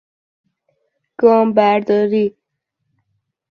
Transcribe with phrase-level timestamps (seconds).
[1.19, 2.35] گام برداری